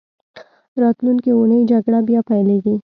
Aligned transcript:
راتلونکې 0.81 1.31
اونۍ 1.37 1.61
جګړه 1.71 1.99
بیا 2.07 2.19
پیلېږي. 2.29 2.75